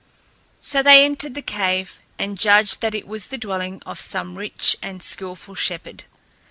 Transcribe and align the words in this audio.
So 0.59 0.81
they 0.81 1.05
entered 1.05 1.35
the 1.35 1.43
cave 1.43 1.99
and 2.17 2.35
judged 2.39 2.81
that 2.81 2.95
it 2.95 3.05
was 3.05 3.27
the 3.27 3.37
dwelling 3.37 3.83
of 3.85 3.99
some 3.99 4.35
rich 4.35 4.75
and 4.81 5.03
skilful 5.03 5.53
shepherd. 5.53 6.05